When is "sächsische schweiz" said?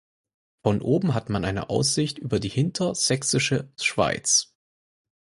2.95-4.51